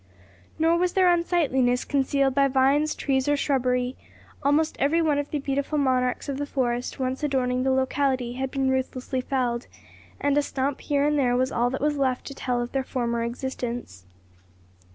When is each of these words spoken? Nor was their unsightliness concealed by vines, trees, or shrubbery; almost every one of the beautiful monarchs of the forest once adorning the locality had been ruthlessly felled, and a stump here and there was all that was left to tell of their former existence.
Nor 0.57 0.77
was 0.79 0.93
their 0.93 1.13
unsightliness 1.13 1.85
concealed 1.85 2.33
by 2.33 2.47
vines, 2.47 2.95
trees, 2.95 3.27
or 3.27 3.37
shrubbery; 3.37 3.95
almost 4.41 4.75
every 4.79 4.99
one 4.99 5.19
of 5.19 5.29
the 5.29 5.37
beautiful 5.37 5.77
monarchs 5.77 6.27
of 6.27 6.37
the 6.39 6.47
forest 6.47 6.97
once 6.99 7.21
adorning 7.21 7.61
the 7.61 7.69
locality 7.69 8.33
had 8.33 8.49
been 8.49 8.71
ruthlessly 8.71 9.21
felled, 9.21 9.67
and 10.19 10.39
a 10.39 10.41
stump 10.41 10.81
here 10.81 11.05
and 11.05 11.19
there 11.19 11.35
was 11.37 11.51
all 11.51 11.69
that 11.69 11.81
was 11.81 11.97
left 11.99 12.25
to 12.25 12.33
tell 12.33 12.63
of 12.63 12.71
their 12.71 12.83
former 12.83 13.21
existence. 13.23 14.07